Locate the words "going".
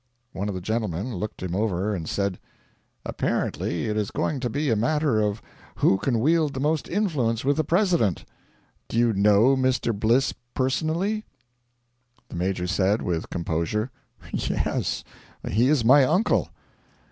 4.09-4.39